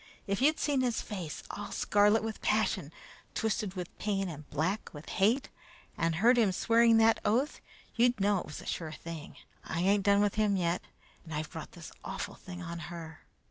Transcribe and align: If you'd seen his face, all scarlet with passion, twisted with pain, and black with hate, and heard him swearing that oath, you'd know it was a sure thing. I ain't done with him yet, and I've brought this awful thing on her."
If 0.25 0.41
you'd 0.41 0.57
seen 0.59 0.81
his 0.81 0.99
face, 1.03 1.43
all 1.51 1.71
scarlet 1.71 2.23
with 2.23 2.41
passion, 2.41 2.91
twisted 3.35 3.75
with 3.75 3.95
pain, 3.99 4.29
and 4.29 4.49
black 4.49 4.89
with 4.95 5.07
hate, 5.09 5.49
and 5.95 6.15
heard 6.15 6.37
him 6.39 6.51
swearing 6.51 6.97
that 6.97 7.19
oath, 7.23 7.61
you'd 7.95 8.19
know 8.19 8.39
it 8.39 8.47
was 8.47 8.61
a 8.61 8.65
sure 8.65 8.91
thing. 8.93 9.37
I 9.63 9.81
ain't 9.81 10.01
done 10.03 10.21
with 10.21 10.33
him 10.41 10.55
yet, 10.57 10.81
and 11.23 11.35
I've 11.35 11.51
brought 11.51 11.73
this 11.73 11.91
awful 12.03 12.33
thing 12.33 12.63
on 12.63 12.79
her." 12.89 13.25